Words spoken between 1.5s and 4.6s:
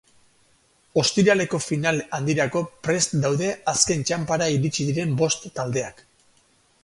final handirako prest daude azken txanpara